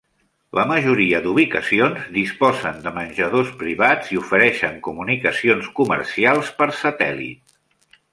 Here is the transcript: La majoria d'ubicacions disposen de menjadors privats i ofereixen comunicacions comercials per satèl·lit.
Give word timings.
La 0.59 0.63
majoria 0.69 1.17
d'ubicacions 1.25 2.07
disposen 2.15 2.79
de 2.85 2.93
menjadors 2.95 3.51
privats 3.59 4.09
i 4.15 4.19
ofereixen 4.21 4.79
comunicacions 4.89 5.69
comercials 5.81 6.51
per 6.63 6.69
satèl·lit. 6.79 7.55